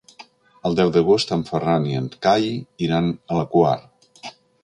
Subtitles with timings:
[0.69, 2.49] El deu d'agost en Ferran i en Cai
[2.87, 3.77] iran a la Quar.